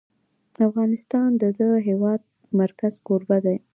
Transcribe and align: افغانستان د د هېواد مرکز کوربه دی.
افغانستان 0.67 1.29
د 1.41 1.43
د 1.59 1.61
هېواد 1.87 2.21
مرکز 2.61 2.93
کوربه 3.07 3.37
دی. 3.45 3.57